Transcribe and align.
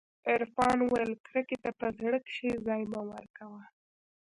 عرفان 0.31 0.77
وويل 0.81 1.11
کرکې 1.27 1.57
ته 1.63 1.69
په 1.79 1.87
زړه 1.99 2.17
کښې 2.27 2.49
ځاى 2.65 2.83
مه 2.91 3.01
ورکوه. 3.11 3.61